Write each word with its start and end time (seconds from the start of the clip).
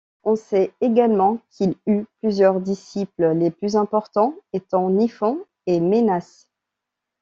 On 0.23 0.35
sait 0.35 0.73
également 0.81 1.37
qu'il 1.51 1.75
eut 1.85 2.05
plusieurs 2.21 2.59
disciples, 2.59 3.33
les 3.35 3.51
plus 3.51 3.75
importants 3.75 4.33
étant 4.51 4.89
Niphon 4.89 5.45
et 5.67 5.79
Ménas. 5.79 6.47